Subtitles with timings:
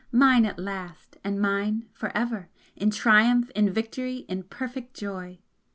[0.11, 2.49] Mine at last, and mine for ever!
[2.75, 5.37] in triumph, in victory, in perfect joy!"